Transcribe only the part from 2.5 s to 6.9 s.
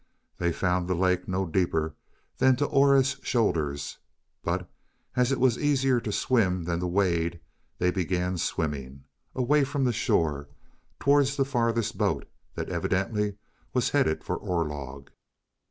to Aura's shoulders, but as it was easier to swim than to